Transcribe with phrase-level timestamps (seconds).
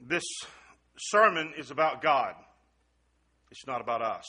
[0.00, 0.24] this
[0.98, 2.34] sermon is about God,
[3.50, 4.24] it's not about us.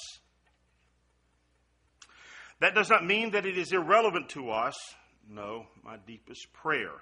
[2.60, 4.76] That does not mean that it is irrelevant to us.
[5.28, 6.94] No, my deepest prayer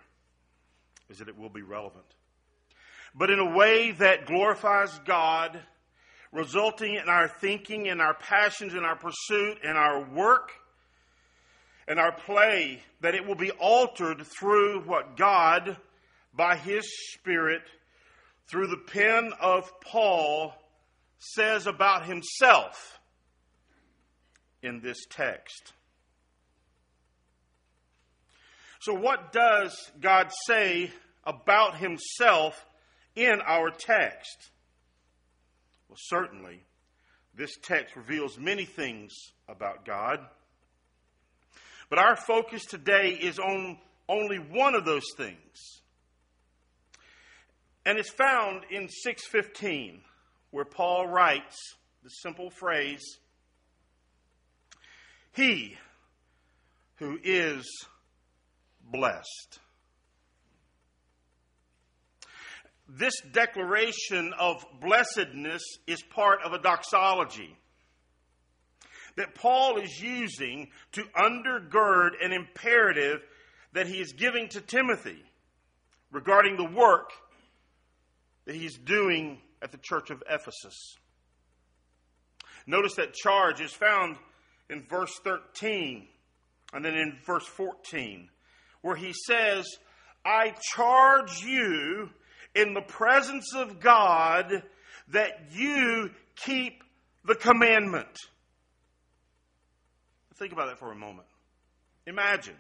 [1.10, 2.06] is that it will be relevant.
[3.14, 5.60] But in a way that glorifies God,
[6.32, 10.52] resulting in our thinking and our passions and our pursuit and our work
[11.88, 15.76] and our play, that it will be altered through what God,
[16.34, 17.64] by His Spirit,
[18.50, 20.54] through the pen of Paul,
[21.20, 23.00] says about Himself
[24.62, 25.74] in this text.
[28.82, 30.92] So, what does God say
[31.26, 32.66] about Himself
[33.16, 34.52] in our text?
[35.90, 36.64] Well, certainly,
[37.36, 39.14] this text reveals many things
[39.48, 40.20] about God.
[41.90, 43.78] But our focus today is on
[44.08, 45.79] only one of those things.
[47.90, 50.02] And it's found in 615,
[50.52, 51.58] where Paul writes
[52.04, 53.02] the simple phrase,
[55.32, 55.76] He
[56.98, 57.66] who is
[58.84, 59.60] blessed.
[62.88, 67.58] This declaration of blessedness is part of a doxology
[69.16, 73.22] that Paul is using to undergird an imperative
[73.74, 75.24] that he is giving to Timothy
[76.12, 77.14] regarding the work
[78.50, 80.96] that he's doing at the church of Ephesus.
[82.66, 84.16] Notice that charge is found
[84.72, 86.08] in verse 13
[86.74, 88.28] and then in verse 14,
[88.82, 89.68] where he says,
[90.26, 92.10] I charge you
[92.56, 94.64] in the presence of God
[95.10, 96.84] that you keep
[97.26, 98.18] the commandment.
[100.40, 101.28] Think about that for a moment.
[102.08, 102.56] Imagine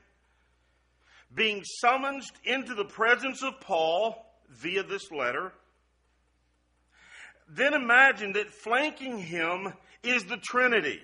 [1.33, 5.51] being summoned into the presence of Paul via this letter.
[7.49, 11.01] Then imagine that flanking him is the Trinity.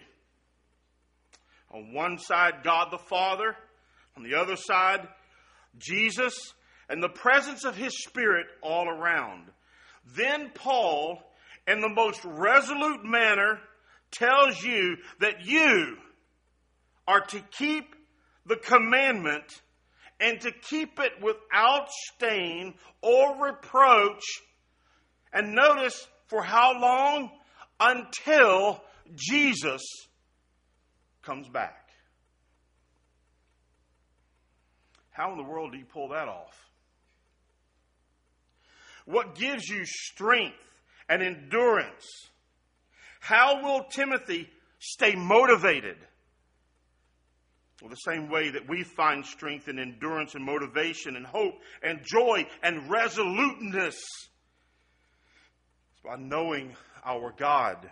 [1.72, 3.56] On one side, God the Father.
[4.16, 5.08] On the other side,
[5.78, 6.34] Jesus
[6.90, 9.46] and the presence of His Spirit all around.
[10.16, 11.22] Then Paul,
[11.68, 13.60] in the most resolute manner,
[14.12, 15.98] tells you that you
[17.08, 17.96] are to keep
[18.46, 19.62] the commandment
[20.20, 24.24] and to keep it without stain or reproach.
[25.34, 27.32] And notice for how long?
[27.80, 28.82] Until
[29.16, 29.82] Jesus
[31.22, 31.90] comes back.
[35.12, 36.54] How in the world do you pull that off?
[39.06, 40.58] What gives you strength
[41.08, 42.06] and endurance?
[43.20, 44.50] How will Timothy
[44.80, 45.98] stay motivated?
[47.82, 52.02] Well, the same way that we find strength and endurance and motivation and hope and
[52.04, 54.02] joy and resoluteness.
[56.06, 57.90] By knowing our God.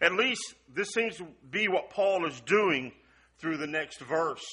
[0.00, 2.92] At least this seems to be what Paul is doing
[3.38, 4.44] through the next verse.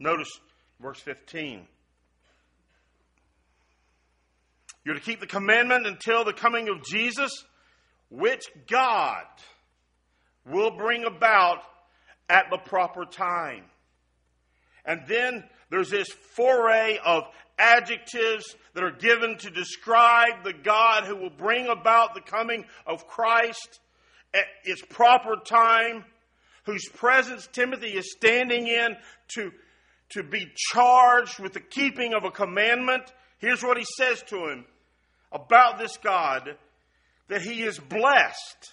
[0.00, 0.28] Notice
[0.80, 1.66] verse 15.
[4.84, 7.44] You're to keep the commandment until the coming of Jesus,
[8.10, 9.26] which God
[10.44, 11.62] will bring about
[12.28, 13.64] at the proper time.
[14.84, 17.24] And then there's this foray of
[17.58, 23.06] adjectives that are given to describe the God who will bring about the coming of
[23.06, 23.80] Christ
[24.32, 26.04] at its proper time,
[26.64, 28.96] whose presence Timothy is standing in
[29.34, 29.52] to,
[30.10, 33.12] to be charged with the keeping of a commandment.
[33.38, 34.64] Here's what he says to him
[35.32, 36.56] about this God
[37.28, 38.72] that he is blessed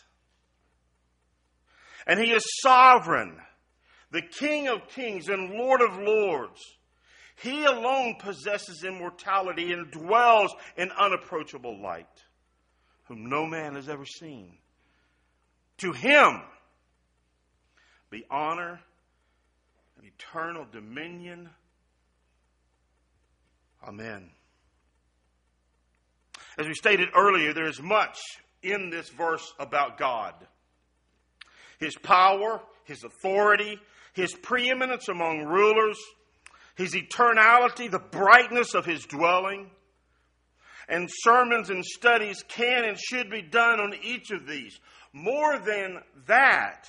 [2.07, 3.35] and he is sovereign,
[4.11, 6.61] the King of kings and Lord of lords.
[7.37, 12.23] He alone possesses immortality and dwells in unapproachable light,
[13.05, 14.57] whom no man has ever seen.
[15.79, 16.41] To him
[18.09, 18.79] be honor
[19.97, 21.49] and eternal dominion.
[23.85, 24.29] Amen.
[26.57, 28.17] As we stated earlier, there is much
[28.63, 30.33] in this verse about God
[31.79, 33.77] His power, His authority,
[34.15, 35.99] His preeminence among rulers,
[36.75, 39.69] His eternality, the brightness of His dwelling.
[40.87, 44.79] And sermons and studies can and should be done on each of these.
[45.11, 46.87] More than that,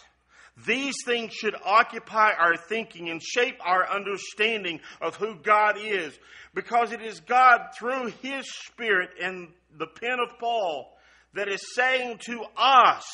[0.66, 6.16] these things should occupy our thinking and shape our understanding of who God is,
[6.54, 10.96] because it is God through His Spirit and the pen of Paul
[11.34, 13.04] that is saying to us,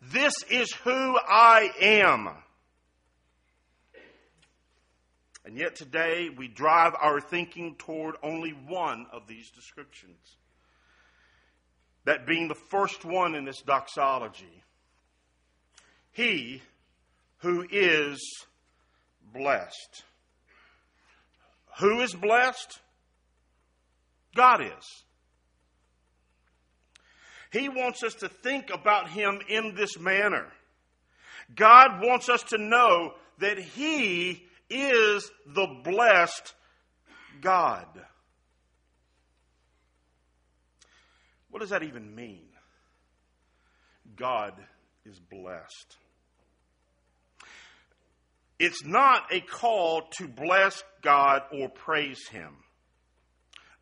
[0.00, 2.30] This is who I am.
[5.44, 10.36] And yet today we drive our thinking toward only one of these descriptions.
[12.04, 14.62] That being the first one in this doxology.
[16.12, 16.62] He
[17.38, 18.46] who is
[19.32, 20.04] blessed.
[21.78, 22.80] Who is blessed?
[24.34, 25.04] God is.
[27.52, 30.46] He wants us to think about Him in this manner.
[31.54, 34.44] God wants us to know that He
[34.74, 36.54] is the blessed
[37.40, 37.86] God.
[41.50, 42.48] What does that even mean?
[44.16, 44.54] God
[45.06, 45.96] is blessed.
[48.58, 52.56] It's not a call to bless God or praise Him.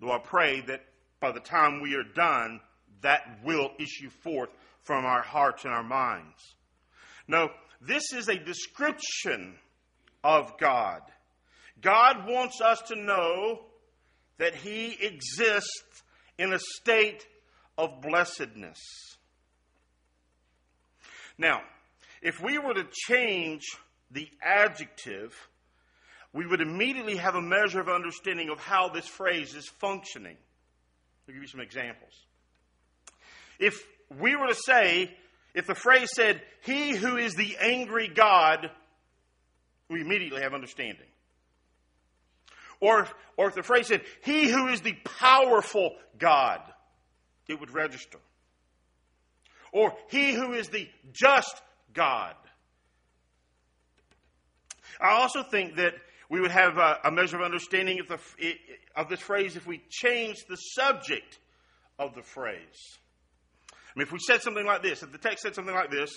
[0.01, 0.83] Though I pray that
[1.21, 2.61] by the time we are done,
[3.03, 4.51] that will issue forth
[4.83, 6.57] from our hearts and our minds.
[7.29, 7.49] No,
[7.81, 9.57] this is a description
[10.23, 11.03] of God.
[11.81, 13.61] God wants us to know
[14.39, 16.03] that He exists
[16.39, 17.27] in a state
[17.77, 18.79] of blessedness.
[21.39, 21.63] Now,
[22.21, 23.63] if we were to change
[24.11, 25.35] the adjective,
[26.33, 30.37] we would immediately have a measure of understanding of how this phrase is functioning.
[31.29, 32.13] I'll give you some examples.
[33.59, 33.87] If
[34.19, 35.15] we were to say,
[35.55, 38.71] if the phrase said, He who is the angry God,
[39.93, 41.07] we immediately have understanding.
[42.81, 43.07] Or,
[43.37, 46.61] or if the phrase said, He who is the powerful God,
[47.49, 48.19] it would register.
[49.73, 51.63] Or He who is the just
[51.95, 52.35] God.
[55.01, 55.95] I also think that
[56.29, 58.19] we would have a, a measure of understanding of, the,
[58.97, 61.39] of this phrase if we changed the subject
[61.99, 62.99] of the phrase.
[63.71, 66.11] I mean, if we said something like this, if the text said something like this,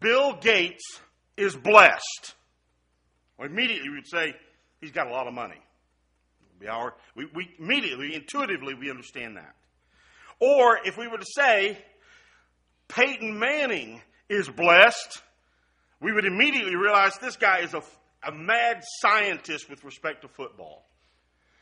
[0.00, 1.00] Bill Gates
[1.36, 2.34] is blessed.
[3.38, 4.34] Well, immediately we would say,
[4.80, 5.60] he's got a lot of money.
[7.16, 9.54] We, we immediately, intuitively, we understand that.
[10.38, 11.76] Or if we were to say,
[12.86, 15.22] Peyton Manning is blessed,
[16.00, 17.82] we would immediately realize this guy is a,
[18.24, 20.86] a mad scientist with respect to football.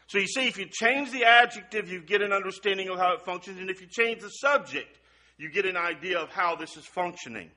[0.06, 3.22] So you see, if you change the adjective, you get an understanding of how it
[3.22, 3.58] functions.
[3.58, 4.98] And if you change the subject,
[5.38, 7.50] you get an idea of how this is functioning.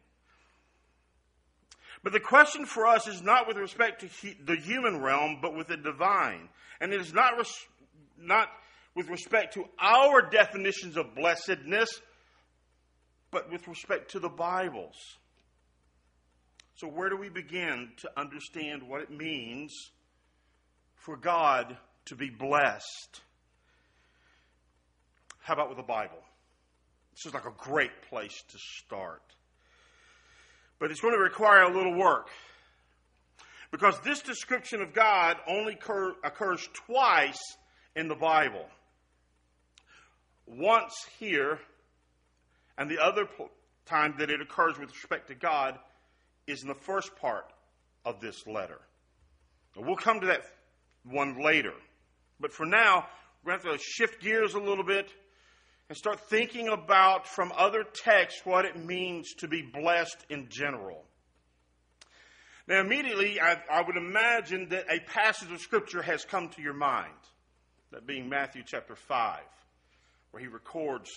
[2.04, 5.56] But the question for us is not with respect to he, the human realm, but
[5.56, 6.50] with the divine.
[6.82, 7.54] And it is not, res,
[8.18, 8.50] not
[8.94, 12.02] with respect to our definitions of blessedness,
[13.32, 14.98] but with respect to the Bible's.
[16.76, 19.74] So, where do we begin to understand what it means
[21.04, 23.22] for God to be blessed.
[25.42, 26.18] How about with the Bible?
[27.12, 29.22] This is like a great place to start.
[30.84, 32.28] But it's going to require a little work.
[33.72, 37.40] Because this description of God only occur, occurs twice
[37.96, 38.66] in the Bible.
[40.46, 41.58] Once here,
[42.78, 43.30] and the other
[43.86, 45.80] time that it occurs with respect to God
[46.48, 47.46] is in the first part
[48.04, 48.82] of this letter.
[49.78, 50.44] we'll come to that
[51.06, 51.76] one later.
[52.42, 53.08] But for now,
[53.46, 55.10] we're going to have to shift gears a little bit
[55.94, 61.06] and start thinking about from other texts what it means to be blessed in general.
[62.68, 66.74] Now, immediately, I, I, would imagine that a passage of Scripture has come to your
[66.74, 67.14] mind,
[67.92, 69.40] that being Matthew chapter 5,
[70.32, 71.12] where he records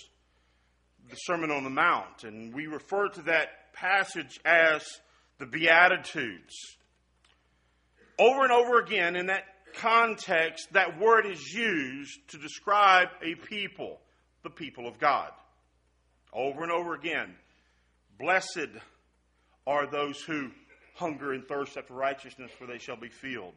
[1.09, 2.25] the Sermon on the Mount.
[2.25, 4.87] And we refer to that passage as
[5.39, 6.55] the Beatitudes.
[8.19, 9.45] Over and over again in that
[9.77, 14.01] context, that word is used to describe a people,
[14.47, 15.33] the people of God.
[16.33, 17.35] Over and over again.
[18.17, 18.69] Blessed
[19.67, 20.51] are those who
[20.95, 23.55] hunger and thirst after righteousness, for they shall be filled.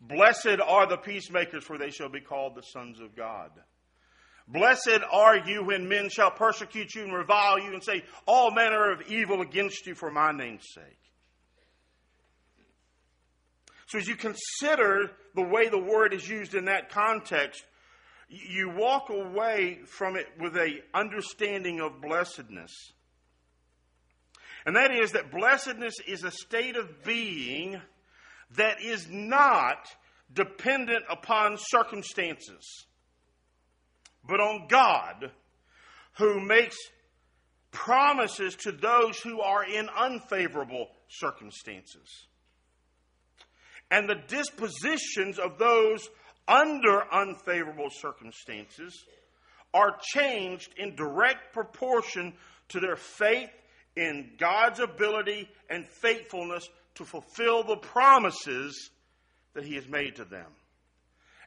[0.00, 3.50] Blessed are the peacemakers, for they shall be called the sons of God.
[4.48, 8.90] Blessed are you when men shall persecute you and revile you and say all manner
[8.90, 10.96] of evil against you for my name's sake.
[13.88, 17.62] So as you consider the way the word is used in that context,
[18.30, 22.72] you walk away from it with a understanding of blessedness.
[24.64, 27.80] And that is that blessedness is a state of being
[28.56, 29.88] that is not
[30.32, 32.86] dependent upon circumstances,
[34.26, 35.32] but on God
[36.18, 36.76] who makes
[37.72, 42.26] promises to those who are in unfavorable circumstances
[43.90, 46.08] and the dispositions of those
[46.50, 49.04] under unfavorable circumstances
[49.72, 52.34] are changed in direct proportion
[52.68, 53.50] to their faith
[53.94, 58.90] in God's ability and faithfulness to fulfill the promises
[59.54, 60.46] that He has made to them.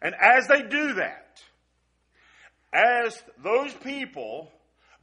[0.02, 1.42] And as they do that,
[2.74, 4.52] as those people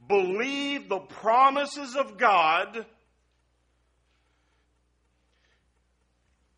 [0.07, 2.85] believe the promises of God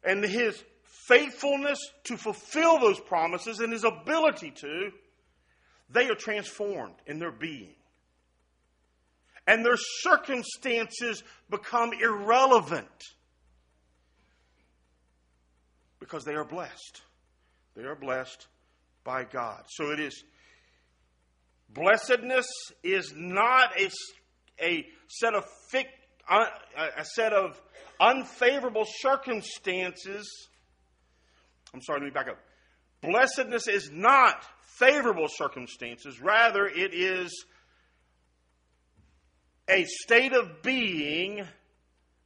[0.03, 0.61] and His
[1.07, 4.91] faithfulness to fulfill those promises and His ability to,
[5.89, 7.75] they are transformed in their being.
[9.45, 13.03] And their circumstances become irrelevant
[15.99, 17.01] because they are blessed.
[17.75, 18.47] They are blessed
[19.03, 19.63] by God.
[19.67, 20.23] So it is,
[21.73, 22.47] blessedness
[22.83, 23.89] is not a,
[24.61, 25.45] a set of
[26.29, 26.45] uh,
[26.97, 27.59] a set of
[27.99, 30.49] unfavorable circumstances.
[31.73, 32.37] I'm sorry, let me back up.
[33.01, 36.21] Blessedness is not favorable circumstances.
[36.21, 37.45] Rather, it is
[39.69, 41.45] a state of being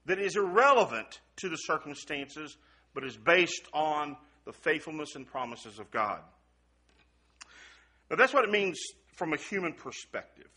[0.06, 2.58] that is irrelevant to the circumstances,
[2.94, 6.22] but is based on the faithfulness and promises of God.
[8.10, 8.80] Now, that's what it means
[9.16, 10.48] from a human perspective.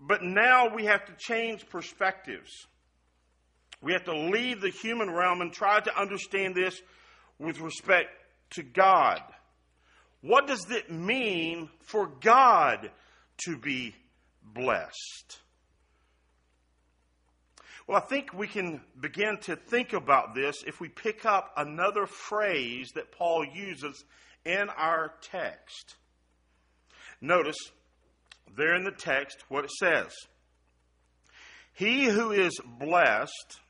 [0.00, 2.66] But now we have to change perspectives.
[3.80, 6.80] We have to leave the human realm and try to understand this
[7.38, 8.10] with respect
[8.50, 9.20] to God.
[10.20, 12.90] What does it mean for God
[13.44, 13.94] to be
[14.42, 15.38] blessed?
[17.86, 22.06] Well, I think we can begin to think about this if we pick up another
[22.06, 24.04] phrase that Paul uses
[24.44, 25.96] in our text.
[27.20, 27.56] Notice
[28.56, 30.12] there in the text what it says
[31.72, 33.60] He who is blessed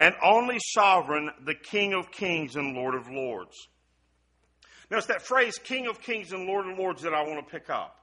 [0.00, 3.54] and only sovereign, the King of kings and Lord of lords.
[4.90, 7.52] Now, it's that phrase, King of kings and Lord of lords, that I want to
[7.52, 7.96] pick up.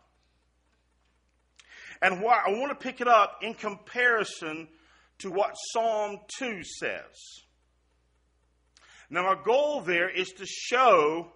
[2.02, 4.68] And why I want to pick it up in comparison
[5.20, 7.42] to what Psalm 2 says.
[9.10, 11.32] Now, my goal there is to show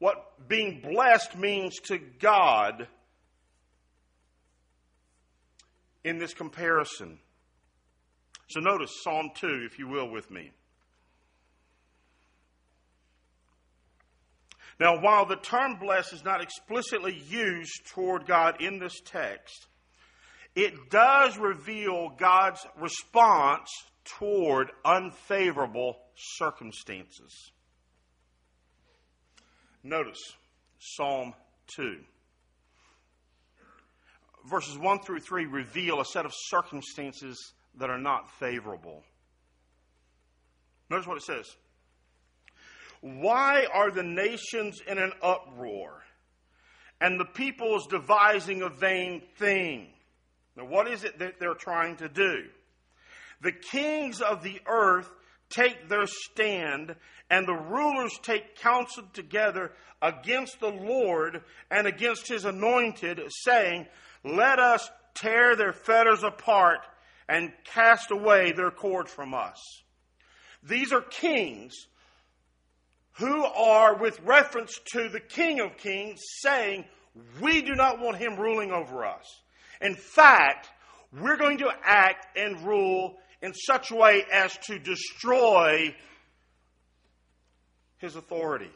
[0.00, 2.88] what being blessed means to God
[6.02, 7.18] in this comparison.
[8.48, 10.50] So, notice Psalm 2, if you will, with me.
[14.80, 19.68] Now, while the term blessed is not explicitly used toward God in this text,
[20.54, 23.68] it does reveal God's response
[24.18, 27.52] toward unfavorable circumstances.
[29.82, 30.20] Notice
[30.78, 31.34] Psalm
[31.76, 31.98] 2.
[34.46, 39.02] Verses 1 through 3 reveal a set of circumstances that are not favorable.
[40.90, 41.56] Notice what it says.
[43.00, 46.02] Why are the nations in an uproar
[47.00, 49.88] and the peoples devising a vain thing?
[50.56, 52.44] Now, what is it that they're trying to do?
[53.40, 55.10] The kings of the earth
[55.50, 56.96] take their stand,
[57.28, 63.86] and the rulers take counsel together against the Lord and against his anointed, saying,
[64.24, 66.78] Let us tear their fetters apart
[67.28, 69.58] and cast away their cords from us.
[70.62, 71.74] These are kings
[73.18, 76.84] who are, with reference to the King of Kings, saying,
[77.40, 79.24] We do not want him ruling over us.
[79.80, 80.68] In fact,
[81.12, 85.94] we're going to act and rule in such a way as to destroy
[87.98, 88.70] his authority.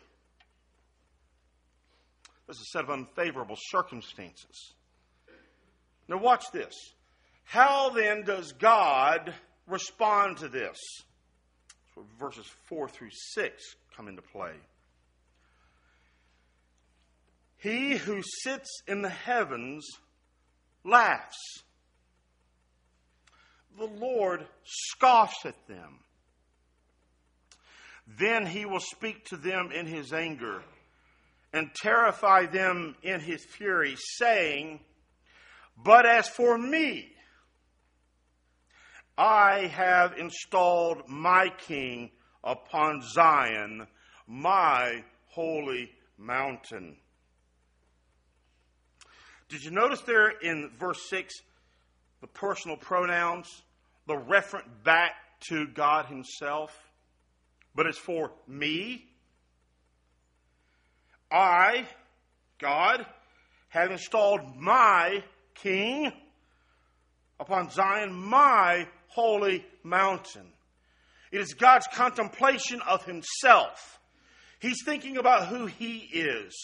[2.47, 4.73] There's a set of unfavorable circumstances.
[6.07, 6.75] Now, watch this.
[7.49, 9.33] How then does God
[9.67, 10.77] respond to this?
[12.21, 14.53] verses 4 through 6 come into play.
[17.57, 19.89] He who sits in the heavens
[20.85, 21.39] laughs.
[23.79, 26.01] The Lord scoffs at them.
[28.07, 30.63] Then he will speak to them in his anger
[31.55, 34.81] and terrify them in his fury, saying,
[35.83, 37.15] But as for me,
[39.19, 42.11] I have installed my king
[42.45, 43.89] upon Zion,
[44.29, 46.97] my holy mountain.
[49.49, 51.35] Did you notice there in verse 6
[52.21, 53.65] the personal pronouns,
[54.07, 55.15] the referent back
[55.49, 56.73] to God Himself?
[57.75, 59.05] But it's for me.
[61.29, 61.89] I,
[62.61, 63.05] God,
[63.71, 65.25] have installed my
[65.57, 66.13] king
[67.41, 68.87] upon Zion, my
[69.19, 70.47] holy mountain.
[71.33, 74.01] It is God's contemplation of Himself.
[74.61, 76.55] He's thinking about who He is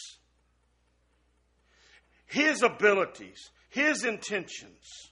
[2.25, 5.11] his abilities, his intentions,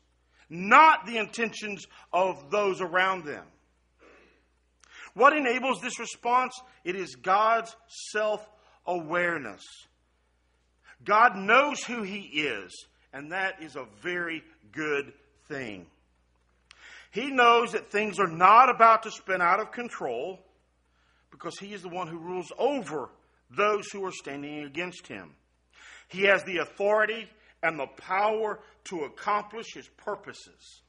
[0.49, 3.45] not the intentions of those around them.
[5.13, 6.59] What enables this response?
[6.83, 7.75] It is God's
[8.11, 8.47] self
[8.85, 9.63] awareness.
[11.03, 15.13] God knows who He is, and that is a very good
[15.47, 15.85] thing.
[17.13, 20.39] He knows that things are not about to spin out of control
[21.29, 23.11] because He is the one who rules over
[23.55, 25.35] those who are standing against Him.
[26.07, 27.29] He has the authority
[27.61, 30.81] and the power to accomplish His purposes.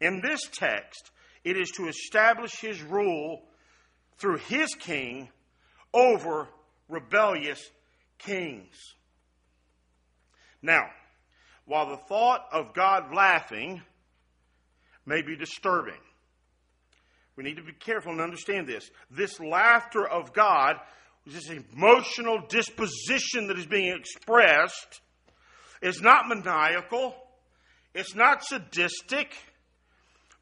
[0.00, 1.12] In this text,
[1.44, 3.42] it is to establish His rule
[4.18, 5.28] through His king
[5.92, 6.48] over
[6.88, 7.62] rebellious
[8.18, 8.74] kings.
[10.60, 10.86] Now,
[11.64, 13.80] while the thought of God laughing
[15.06, 16.00] may be disturbing,
[17.36, 18.90] we need to be careful and understand this.
[19.10, 20.76] This laughter of God,
[21.26, 25.00] this emotional disposition that is being expressed,
[25.82, 27.14] is not maniacal,
[27.92, 29.34] it's not sadistic,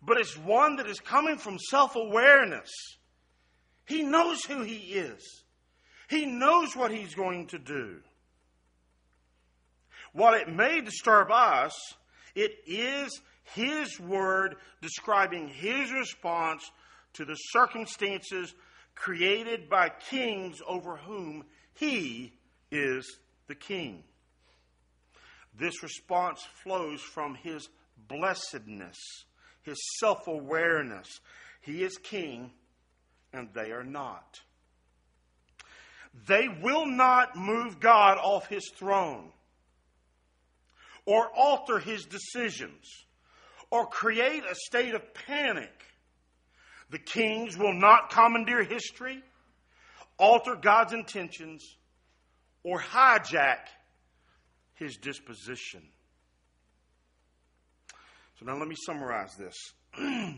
[0.03, 2.71] but it's one that is coming from self awareness.
[3.87, 5.45] He knows who he is.
[6.09, 8.01] He knows what he's going to do.
[10.13, 11.73] While it may disturb us,
[12.35, 16.71] it is his word describing his response
[17.15, 18.55] to the circumstances
[18.95, 21.45] created by kings over whom
[21.75, 22.33] he
[22.71, 23.19] is
[23.49, 24.03] the king.
[25.59, 27.69] This response flows from his
[28.09, 28.99] blessedness,
[29.63, 31.09] his self awareness.
[31.61, 32.53] He is king,
[33.33, 34.41] and they are not.
[36.27, 39.31] They will not move God off his throne
[41.07, 42.87] or alter his decisions
[43.73, 45.73] or create a state of panic.
[46.91, 49.23] The kings will not commandeer history,
[50.19, 51.65] alter God's intentions,
[52.63, 53.69] or hijack
[54.75, 55.81] his disposition.
[58.39, 59.57] So now let me summarize this.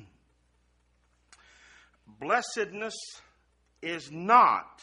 [2.20, 2.94] Blessedness
[3.82, 4.80] is not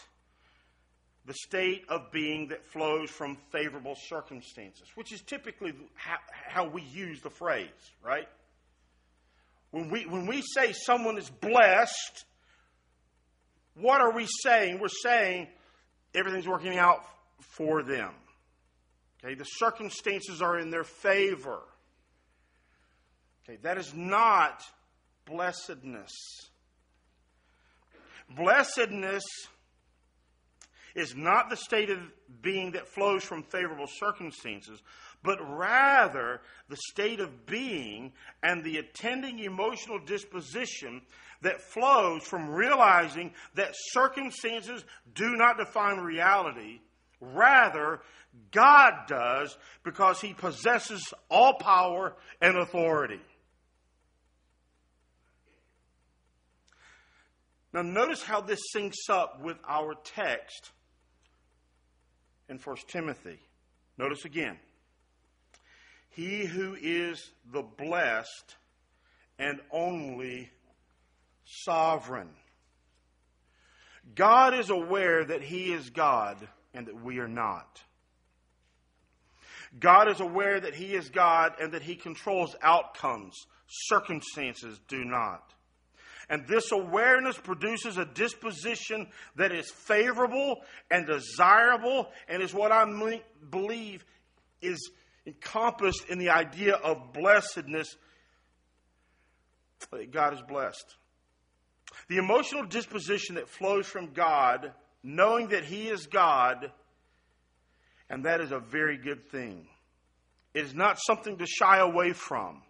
[1.26, 6.18] the state of being that flows from favorable circumstances, which is typically how,
[6.50, 7.70] how, we use the phrase,
[8.04, 8.28] right?
[9.72, 12.26] When we, when we say someone is blessed,
[13.76, 14.80] what are we saying?
[14.80, 15.48] We're saying
[16.14, 17.04] everything's working out
[17.40, 18.12] for them.
[19.24, 21.62] Okay, the circumstances are in their favor.
[23.44, 24.62] Okay, that is not
[25.26, 26.12] blessedness.
[28.30, 29.24] Blessedness
[30.96, 32.00] is not the state of
[32.42, 34.82] being that flows from favorable circumstances,
[35.24, 41.02] but rather the state of being and the attending emotional disposition
[41.42, 46.80] that flows from realizing that circumstances do not define reality.
[47.20, 48.02] Rather,
[48.52, 53.22] God does because He possesses all power and authority.
[57.74, 60.72] Now, notice how this syncs up with our text
[62.50, 63.40] in 1 Timothy.
[63.98, 64.58] Notice again.
[66.12, 68.56] He who is the blessed
[69.40, 70.50] and only
[71.46, 72.30] sovereign.
[74.14, 76.38] God is aware that He is God
[76.74, 77.82] and that we are not.
[79.80, 83.36] God is aware that He is God and that He controls outcomes.
[83.68, 85.54] Circumstances do not.
[86.30, 92.86] And this awareness produces a disposition that is favorable and desirable and is what I
[93.50, 94.06] believe
[94.62, 94.92] is
[95.26, 97.96] encompassed in the idea of blessedness.
[100.12, 100.96] God is blessed.
[102.08, 106.72] The emotional disposition that flows from God, knowing that He is God,
[108.10, 109.68] and that is a very good thing.
[110.54, 112.62] It is not something to shy away from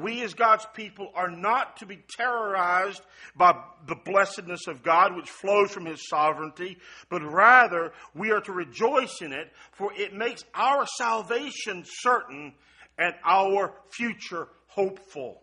[0.00, 3.02] we as God's people are not to be terrorized
[3.36, 6.78] by the blessedness of God, which flows from His sovereignty,
[7.08, 12.54] but rather we are to rejoice in it, for it makes our salvation certain
[12.98, 15.42] and our future hopeful.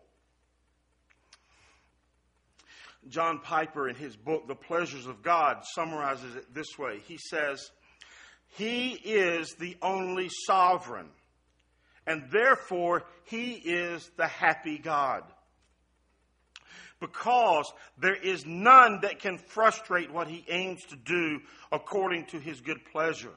[3.09, 6.99] John Piper, in his book, The Pleasures of God, summarizes it this way.
[7.05, 7.69] He says,
[8.49, 11.09] He is the only sovereign
[12.05, 15.23] and therefore he is the happy God.
[16.99, 22.61] Because there is none that can frustrate what he aims to do according to his
[22.61, 23.33] good pleasure.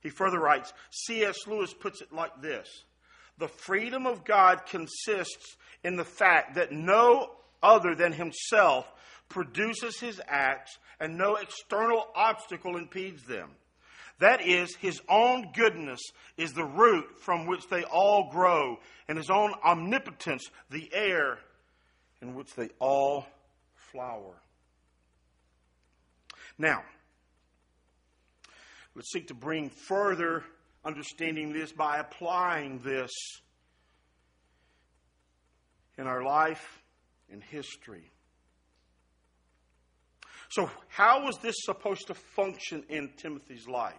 [0.00, 1.46] He further writes C.S.
[1.46, 2.84] Lewis puts it like this
[3.38, 8.86] The freedom of God consists in the fact that no other than himself
[9.28, 13.50] produces his acts and no external obstacle impedes them.
[14.18, 16.00] That is, his own goodness
[16.36, 21.38] is the root from which they all grow, and his own omnipotence the air
[22.22, 23.26] in which they all
[23.74, 24.40] flower.
[26.58, 26.82] Now,
[28.94, 30.44] let's seek to bring further
[30.84, 33.10] understanding this by applying this
[35.98, 36.82] in our life
[37.30, 38.10] and history.
[40.48, 43.94] So, how was this supposed to function in Timothy's life?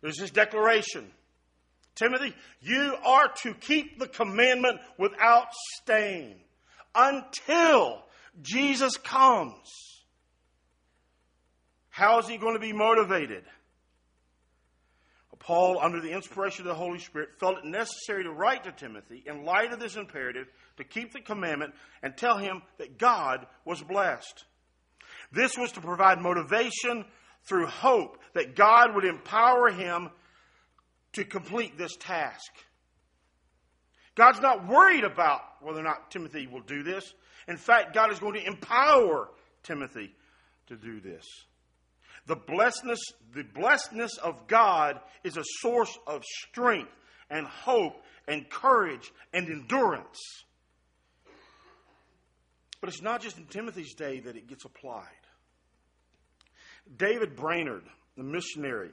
[0.00, 1.10] There's this declaration
[1.96, 6.36] Timothy, you are to keep the commandment without stain
[6.94, 8.02] until
[8.42, 9.94] Jesus comes.
[11.88, 13.44] How is he going to be motivated?
[15.38, 19.22] Paul, under the inspiration of the Holy Spirit, felt it necessary to write to Timothy
[19.24, 23.80] in light of this imperative to keep the commandment and tell him that God was
[23.80, 24.44] blessed.
[25.32, 27.04] This was to provide motivation
[27.44, 30.10] through hope that God would empower him
[31.12, 32.52] to complete this task.
[34.14, 37.04] God's not worried about whether or not Timothy will do this.
[37.48, 39.28] In fact, God is going to empower
[39.62, 40.14] Timothy
[40.68, 41.24] to do this.
[42.26, 43.00] The blessedness,
[43.34, 46.90] the blessedness of God is a source of strength
[47.30, 50.18] and hope and courage and endurance.
[52.80, 55.04] But it's not just in Timothy's day that it gets applied.
[56.96, 57.84] David Brainerd,
[58.16, 58.90] the missionary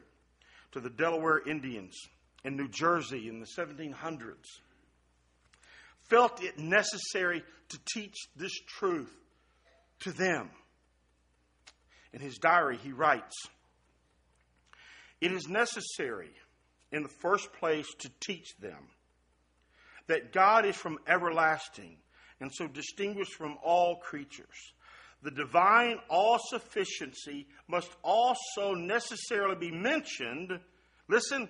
[0.71, 1.95] to the Delaware Indians
[2.43, 4.33] in New Jersey in the 1700s,
[6.09, 9.13] felt it necessary to teach this truth
[10.01, 10.49] to them.
[12.13, 13.35] In his diary, he writes
[15.21, 16.31] It is necessary,
[16.91, 18.89] in the first place, to teach them
[20.07, 21.97] that God is from everlasting
[22.39, 24.73] and so distinguished from all creatures.
[25.21, 30.59] The divine all sufficiency must also necessarily be mentioned,
[31.07, 31.47] listen,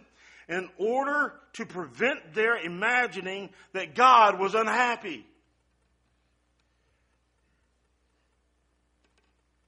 [0.48, 5.26] in order to prevent their imagining that God was unhappy.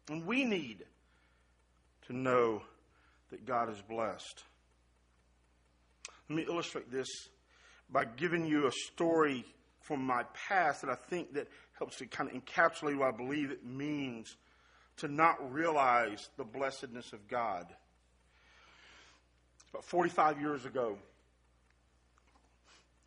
[0.10, 0.84] And we need
[2.08, 2.62] to know
[3.32, 4.44] that God is blessed.
[6.30, 7.08] Let me illustrate this
[7.90, 9.46] by giving you a story
[9.86, 13.52] from my past that I think that helps to kind of encapsulate what I believe
[13.52, 14.36] it means
[14.98, 17.68] to not realize the blessedness of God.
[19.70, 20.98] About 45 years ago,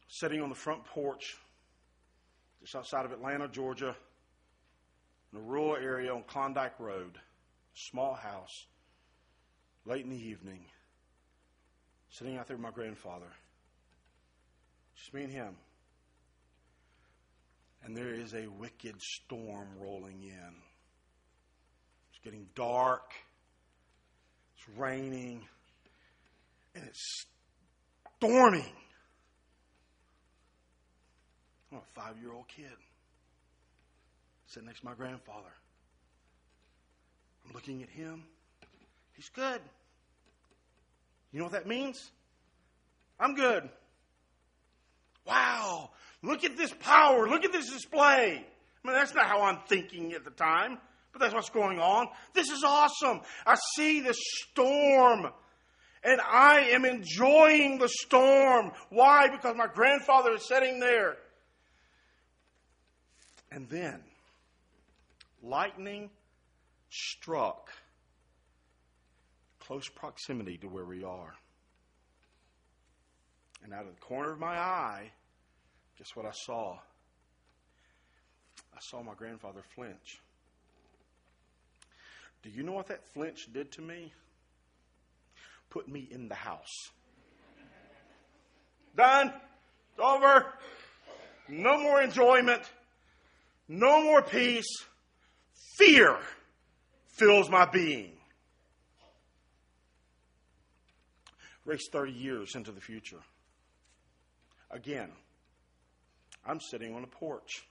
[0.06, 1.36] sitting on the front porch
[2.60, 3.96] just outside of Atlanta, Georgia,
[5.32, 8.66] in a rural area on Klondike Road, a small house,
[9.84, 10.60] late in the evening,
[12.08, 13.32] sitting out there with my grandfather.
[14.94, 15.56] Just me and him.
[17.84, 20.54] And there is a wicked storm rolling in.
[22.10, 23.12] It's getting dark.
[24.56, 25.46] It's raining.
[26.74, 27.24] And it's
[28.18, 28.72] storming.
[31.70, 32.76] I'm a five year old kid
[34.46, 35.52] sitting next to my grandfather.
[37.46, 38.24] I'm looking at him.
[39.14, 39.60] He's good.
[41.32, 42.10] You know what that means?
[43.20, 43.68] I'm good.
[45.26, 45.90] Wow,
[46.22, 47.28] look at this power.
[47.28, 48.44] Look at this display.
[48.84, 50.78] I mean, that's not how I'm thinking at the time,
[51.12, 52.08] but that's what's going on.
[52.34, 53.20] This is awesome.
[53.46, 55.28] I see the storm,
[56.04, 58.72] and I am enjoying the storm.
[58.90, 59.28] Why?
[59.28, 61.16] Because my grandfather is sitting there.
[63.50, 64.00] And then
[65.42, 66.10] lightning
[66.90, 67.70] struck
[69.60, 71.34] close proximity to where we are.
[73.62, 75.10] And out of the corner of my eye,
[75.98, 76.78] guess what I saw?
[78.72, 80.20] I saw my grandfather flinch.
[82.42, 84.12] Do you know what that flinch did to me?
[85.70, 86.90] Put me in the house.
[88.96, 89.28] Done.
[89.28, 90.46] It's over.
[91.48, 92.62] No more enjoyment.
[93.68, 94.84] No more peace.
[95.76, 96.16] Fear
[97.18, 98.12] fills my being.
[101.64, 103.20] Race 30 years into the future.
[104.70, 105.10] Again,
[106.46, 107.66] I'm sitting on a porch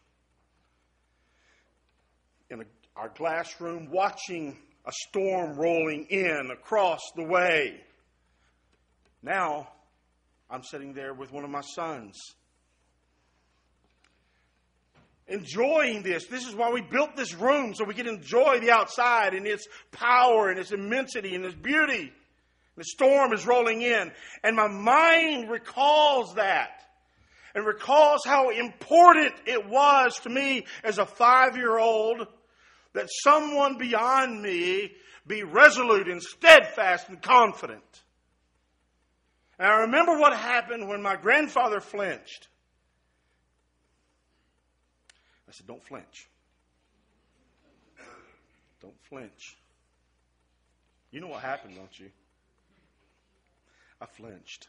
[2.49, 7.81] in a, our glass room watching a storm rolling in across the way.
[9.21, 9.67] Now,
[10.49, 12.17] I'm sitting there with one of my sons
[15.27, 16.25] enjoying this.
[16.27, 19.67] This is why we built this room, so we could enjoy the outside and its
[19.91, 22.11] power and its immensity and its beauty.
[22.77, 24.11] The storm is rolling in,
[24.43, 26.83] and my mind recalls that
[27.57, 32.27] and recalls how important it was to me as a five year old
[32.93, 34.91] that someone beyond me
[35.25, 37.81] be resolute and steadfast and confident.
[39.57, 42.47] And I remember what happened when my grandfather flinched.
[45.49, 46.27] I said, Don't flinch.
[48.83, 49.57] Don't flinch.
[51.09, 52.11] You know what happened, don't you?
[53.99, 54.67] I flinched.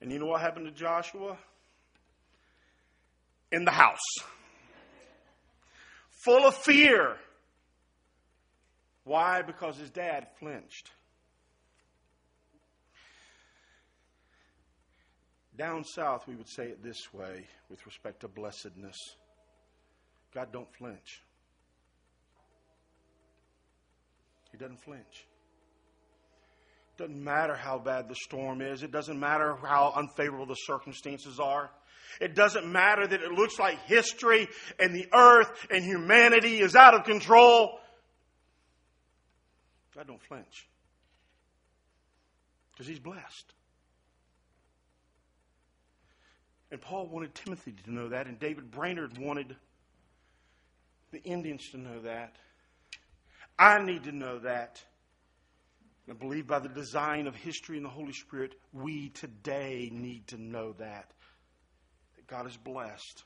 [0.00, 1.36] And you know what happened to Joshua?
[3.52, 3.98] In the house.
[6.24, 7.16] Full of fear.
[9.04, 9.42] Why?
[9.42, 10.90] Because his dad flinched.
[15.56, 18.96] Down south, we would say it this way with respect to blessedness
[20.36, 21.22] God don't flinch.
[24.52, 25.26] He doesn't flinch.
[26.98, 28.82] Doesn't matter how bad the storm is.
[28.82, 31.70] It doesn't matter how unfavorable the circumstances are.
[32.20, 36.94] It doesn't matter that it looks like history and the earth and humanity is out
[36.94, 37.78] of control.
[39.94, 40.66] God don't flinch.
[42.72, 43.52] Because he's blessed.
[46.70, 49.54] And Paul wanted Timothy to know that, and David Brainerd wanted
[51.12, 52.36] the Indians to know that.
[53.58, 54.82] I need to know that.
[56.08, 60.40] I believe by the design of history and the Holy Spirit, we today need to
[60.40, 61.10] know that.
[62.16, 63.24] That God is blessed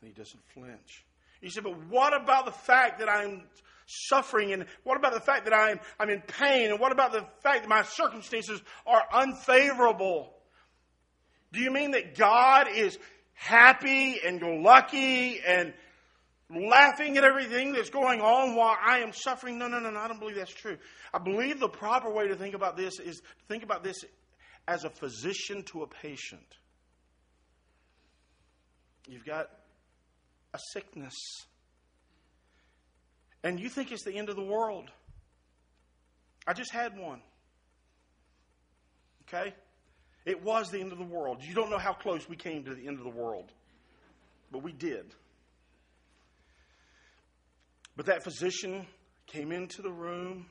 [0.00, 1.04] and He doesn't flinch.
[1.40, 3.42] You said, but what about the fact that I'm
[3.86, 4.52] suffering?
[4.52, 6.70] And what about the fact that I'm, I'm in pain?
[6.70, 10.32] And what about the fact that my circumstances are unfavorable?
[11.52, 12.98] Do you mean that God is
[13.34, 15.72] happy and lucky and
[16.50, 19.58] laughing at everything that's going on while I am suffering.
[19.58, 20.78] No, no, no, no, I don't believe that's true.
[21.12, 23.96] I believe the proper way to think about this is to think about this
[24.68, 26.56] as a physician to a patient.
[29.08, 29.48] You've got
[30.52, 31.14] a sickness,
[33.44, 34.90] and you think it's the end of the world.
[36.46, 37.20] I just had one.
[39.28, 39.54] Okay?
[40.24, 41.42] It was the end of the world.
[41.42, 43.52] You don't know how close we came to the end of the world,
[44.50, 45.14] but we did.
[47.96, 48.86] But that physician
[49.26, 50.46] came into the room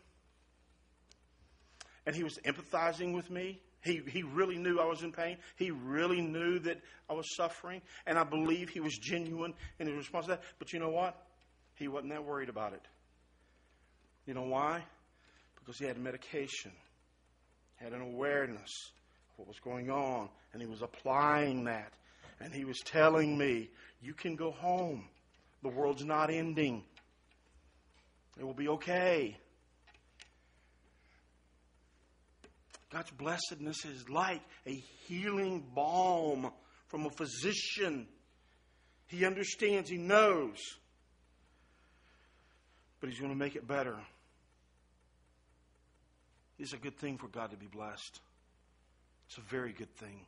[2.06, 3.60] and he was empathizing with me.
[3.84, 5.38] He, he really knew I was in pain.
[5.58, 7.82] He really knew that I was suffering.
[8.08, 10.42] And I believe he was genuine in his response to that.
[10.58, 11.16] But you know what?
[11.76, 12.82] He wasn't that worried about it.
[14.26, 14.84] You know why?
[15.60, 16.72] Because he had medication,
[17.76, 18.72] had an awareness
[19.32, 21.94] of what was going on, and he was applying that.
[22.40, 23.70] And he was telling me,
[24.02, 25.06] You can go home.
[25.62, 26.84] The world's not ending.
[28.38, 29.38] It will be okay.
[32.92, 34.74] God's blessedness is like a
[35.08, 36.52] healing balm
[36.88, 38.08] from a physician.
[39.08, 40.58] He understands, he knows.
[43.00, 43.98] But he's going to make it better.
[46.58, 48.22] It's a good thing for God to be blessed.
[49.28, 50.22] It's a very good thing.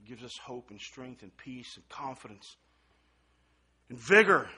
[0.00, 2.56] It gives us hope and strength and peace and confidence
[3.88, 4.48] and vigor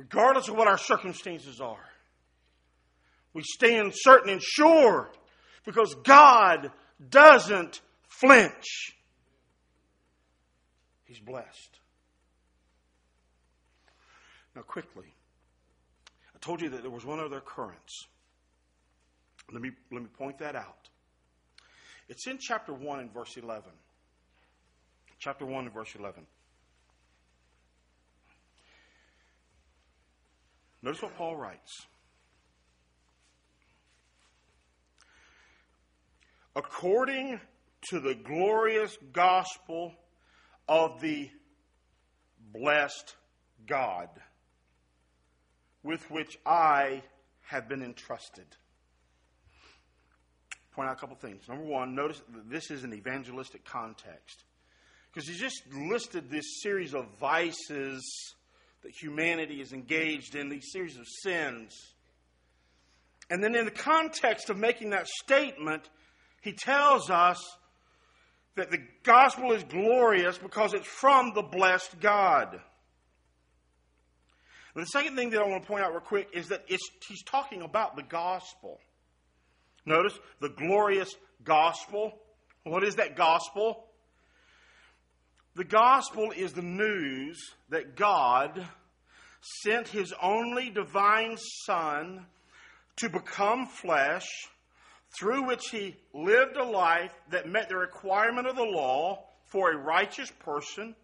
[0.00, 1.88] regardless of what our circumstances are.
[3.34, 5.10] We stand certain and sure
[5.64, 6.72] because God
[7.10, 8.96] doesn't flinch.
[11.04, 11.78] He's blessed.
[14.56, 15.12] Now, quickly,
[16.34, 18.06] I told you that there was one other occurrence.
[19.52, 20.88] Let me, let me point that out.
[22.08, 23.70] It's in chapter 1 and verse 11.
[25.18, 26.24] Chapter 1 and verse 11.
[30.82, 31.86] Notice what Paul writes.
[36.56, 37.40] According
[37.90, 39.94] to the glorious gospel
[40.68, 41.30] of the
[42.52, 43.14] blessed
[43.66, 44.08] God,
[45.82, 47.02] with which I
[47.42, 48.46] have been entrusted.
[50.72, 51.48] Point out a couple things.
[51.48, 54.44] Number one, notice this is an evangelistic context.
[55.12, 58.02] Because he just listed this series of vices
[58.82, 61.76] that humanity is engaged in, these series of sins.
[63.28, 65.88] And then, in the context of making that statement,
[66.40, 67.38] he tells us
[68.56, 72.58] that the gospel is glorious because it's from the blessed God.
[74.74, 77.22] And the second thing that I want to point out real quick is that he's
[77.24, 78.78] talking about the gospel.
[79.84, 81.14] Notice the glorious
[81.44, 82.18] gospel.
[82.64, 83.84] What is that gospel?
[85.56, 87.38] The gospel is the news
[87.70, 88.66] that God
[89.62, 92.26] sent his only divine Son
[92.96, 94.26] to become flesh,
[95.18, 99.76] through which he lived a life that met the requirement of the law for a
[99.76, 100.94] righteous person.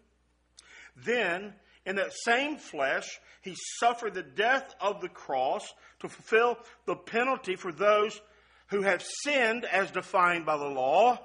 [0.95, 1.53] Then,
[1.85, 5.63] in that same flesh, he suffered the death of the cross
[5.99, 8.19] to fulfill the penalty for those
[8.67, 11.19] who have sinned as defined by the law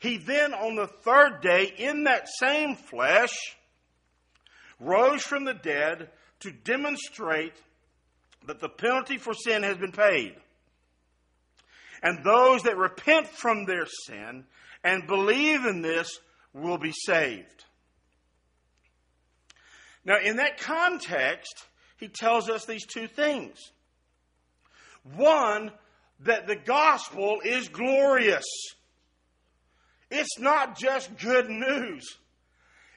[0.00, 3.36] he then, on the third day, in that same flesh,
[4.80, 6.08] rose from the dead
[6.40, 7.52] to demonstrate
[8.46, 10.34] that the penalty for sin has been paid.
[12.02, 14.44] And those that repent from their sin
[14.82, 16.18] and believe in this
[16.54, 17.66] will be saved.
[20.02, 21.66] Now, in that context,
[21.98, 23.58] he tells us these two things.
[25.14, 25.72] One,
[26.20, 28.46] that the gospel is glorious.
[30.10, 32.18] It's not just good news.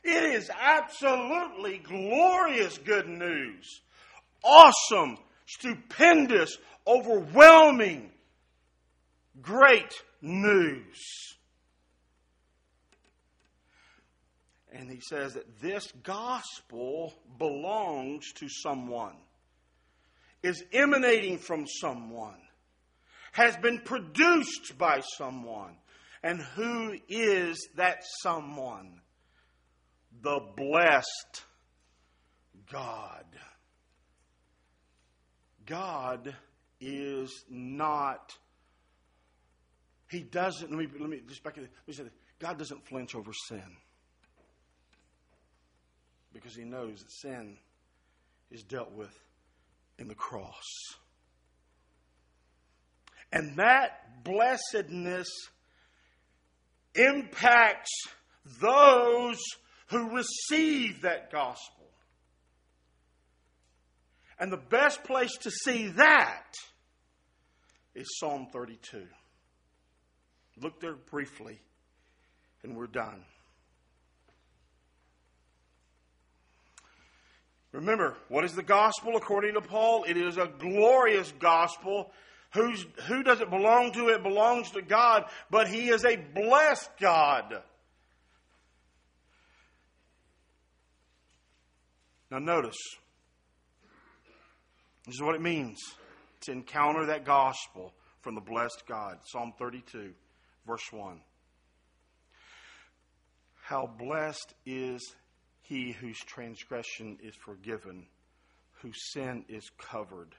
[0.03, 3.81] It is absolutely glorious good news.
[4.43, 8.11] Awesome, stupendous, overwhelming,
[9.41, 10.99] great news.
[14.73, 19.15] And he says that this gospel belongs to someone,
[20.41, 22.41] is emanating from someone,
[23.31, 25.75] has been produced by someone.
[26.23, 29.01] And who is that someone?
[30.21, 31.43] The blessed
[32.71, 33.25] God.
[35.65, 36.35] God
[36.79, 38.33] is not,
[40.09, 42.13] He doesn't, let me, let me just back, let me say this.
[42.39, 43.77] God doesn't flinch over sin
[46.33, 47.57] because he knows that sin
[48.51, 49.17] is dealt with
[49.97, 50.65] in the cross.
[53.31, 55.29] And that blessedness
[56.95, 57.91] impacts
[58.59, 59.39] those
[59.87, 61.85] who receive that gospel.
[64.39, 66.53] And the best place to see that
[67.95, 69.05] is Psalm 32.
[70.61, 71.59] Look there briefly,
[72.63, 73.23] and we're done.
[77.71, 80.03] Remember, what is the gospel according to Paul?
[80.03, 82.11] It is a glorious gospel.
[82.53, 84.09] Who's, who does it belong to?
[84.09, 87.61] It belongs to God, but He is a blessed God.
[92.29, 92.77] Now, notice,
[95.05, 95.79] this is what it means
[96.41, 99.17] to encounter that gospel from the blessed God.
[99.25, 100.13] Psalm 32,
[100.65, 101.19] verse 1.
[103.61, 105.15] How blessed is
[105.63, 108.05] he whose transgression is forgiven,
[108.81, 110.35] whose sin is covered.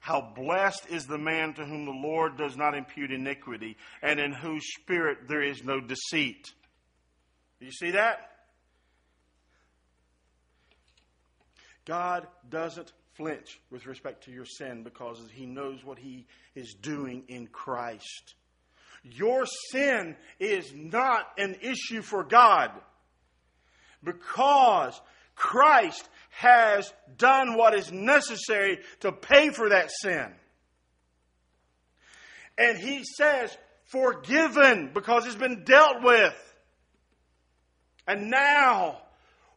[0.00, 4.32] How blessed is the man to whom the Lord does not impute iniquity, and in
[4.32, 6.46] whose spirit there is no deceit.
[7.60, 8.30] Do you see that?
[11.84, 17.24] God doesn't flinch with respect to your sin because he knows what he is doing
[17.28, 18.34] in Christ.
[19.02, 22.70] Your sin is not an issue for God
[24.04, 25.00] because
[25.34, 30.26] Christ has done what is necessary to pay for that sin.
[32.56, 36.34] And he says, forgiven because it's been dealt with.
[38.06, 38.98] And now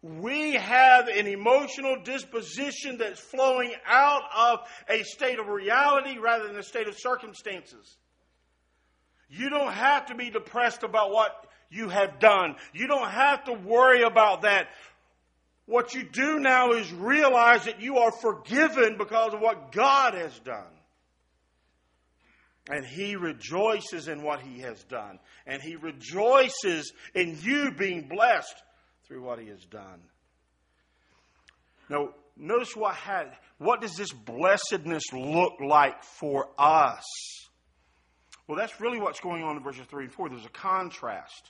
[0.02, 6.58] we have an emotional disposition that's flowing out of a state of reality rather than
[6.58, 7.98] a state of circumstances.
[9.30, 12.56] You don't have to be depressed about what you have done.
[12.74, 14.68] You don't have to worry about that.
[15.72, 20.38] What you do now is realize that you are forgiven because of what God has
[20.40, 20.68] done.
[22.70, 25.18] And He rejoices in what He has done.
[25.48, 28.62] And He rejoices in you being blessed
[29.08, 30.02] through what He has done.
[31.88, 37.06] Now, notice what, had, what does this blessedness look like for us?
[38.46, 40.28] Well, that's really what's going on in verses 3 and 4.
[40.32, 41.50] There's a contrast.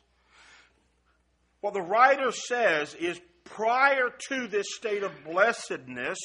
[1.62, 3.19] What the writer says is
[3.55, 6.19] prior to this state of blessedness,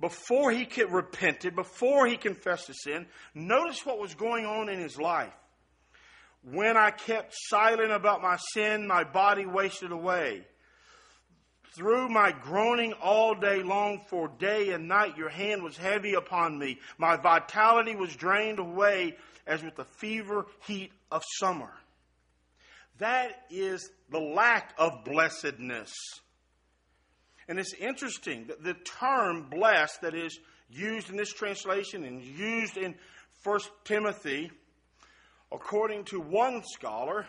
[0.00, 4.98] before he repented, before he confessed his sin, notice what was going on in his
[4.98, 5.32] life.
[6.42, 10.44] When I kept silent about my sin, my body wasted away.
[11.76, 16.58] Through my groaning all day long, for day and night, your hand was heavy upon
[16.58, 16.78] me.
[16.98, 21.70] My vitality was drained away as with the fever heat of summer.
[22.98, 25.92] That is the lack of blessedness.
[27.48, 30.38] And it's interesting that the term blessed that is
[30.70, 32.94] used in this translation and used in
[33.42, 34.50] 1 Timothy,
[35.52, 37.26] according to one scholar,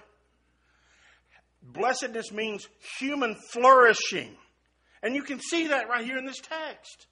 [1.62, 2.68] blessedness means
[3.00, 4.38] human flourishing.
[5.04, 7.08] And you can see that right here in this text.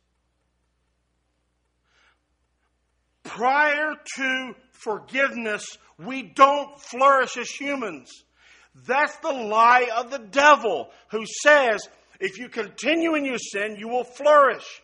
[3.24, 5.66] Prior to forgiveness,
[5.98, 8.10] we don't flourish as humans.
[8.88, 11.88] That's the lie of the devil who says
[12.20, 14.82] if you continue in your sin, you will flourish.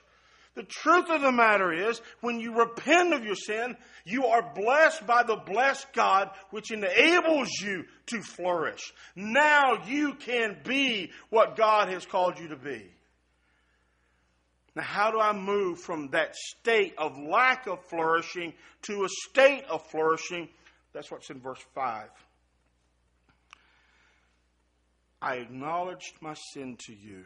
[0.56, 5.08] The truth of the matter is, when you repent of your sin, you are blessed
[5.08, 8.92] by the blessed God, which enables you to flourish.
[9.16, 12.92] Now you can be what God has called you to be.
[14.76, 19.64] Now, how do I move from that state of lack of flourishing to a state
[19.70, 20.50] of flourishing?
[20.94, 22.10] That's what's in verse 5.
[25.22, 27.26] I acknowledged my sin to you.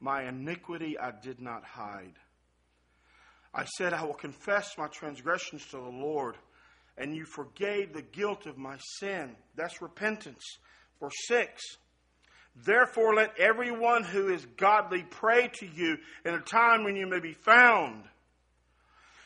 [0.00, 2.14] My iniquity I did not hide.
[3.54, 6.36] I said, I will confess my transgressions to the Lord,
[6.96, 9.36] and you forgave the guilt of my sin.
[9.56, 10.42] That's repentance.
[11.00, 11.60] Verse 6
[12.54, 17.20] Therefore, let everyone who is godly pray to you in a time when you may
[17.20, 18.04] be found.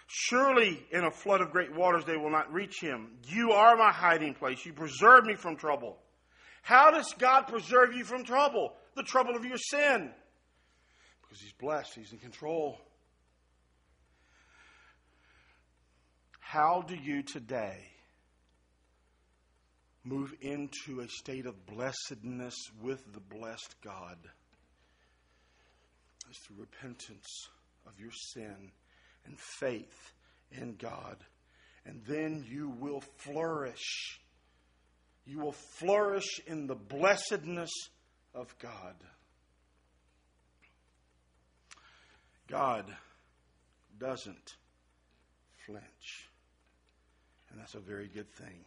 [0.07, 3.19] Surely in a flood of great waters they will not reach him.
[3.27, 4.65] You are my hiding place.
[4.65, 5.99] You preserve me from trouble.
[6.67, 8.73] How does God preserve you from trouble?
[8.97, 10.11] The trouble of your sin.
[11.23, 12.81] Because He's blessed, He's in control.
[16.41, 17.87] How do you today
[20.03, 24.19] move into a state of blessedness with the blessed God?
[26.29, 27.49] It's through repentance
[27.87, 28.73] of your sin
[29.25, 30.15] and faith
[30.51, 31.19] in God.
[31.85, 34.19] And then you will flourish
[35.27, 37.71] you will flourish in the blessedness
[38.35, 38.95] of God.
[42.49, 42.87] God
[43.99, 44.57] doesn't
[45.67, 46.29] flinch.
[47.51, 48.65] And that's a very good thing.